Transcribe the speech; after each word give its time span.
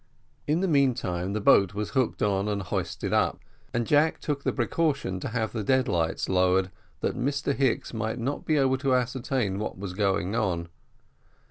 In 0.47 0.61
the 0.61 0.67
meantime 0.67 1.33
the 1.33 1.39
boat 1.39 1.75
was 1.75 1.91
hooked 1.91 2.23
on 2.23 2.47
and 2.47 2.63
hoisted 2.63 3.13
up, 3.13 3.39
and 3.71 3.85
Jack 3.85 4.19
took 4.19 4.43
the 4.43 4.51
precaution 4.51 5.19
to 5.19 5.27
have 5.27 5.53
the 5.53 5.63
dead 5.63 5.87
lights 5.87 6.27
lowered 6.27 6.71
that 7.01 7.15
Mr 7.15 7.53
Hicks 7.55 7.93
might 7.93 8.17
not 8.17 8.43
be 8.43 8.57
able 8.57 8.79
to 8.79 8.95
ascertain 8.95 9.59
what 9.59 9.77
was 9.77 9.93
going 9.93 10.35
on. 10.35 10.69